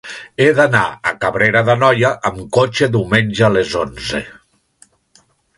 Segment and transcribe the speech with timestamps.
[0.43, 0.79] He d'anar
[1.09, 4.23] a Cabrera d'Anoia amb cotxe diumenge a les onze.